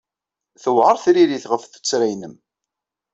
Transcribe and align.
Tewɛeṛ 0.61 0.95
tririt 1.03 1.45
ɣef 1.51 1.63
tuttra-nnem. 1.65 2.35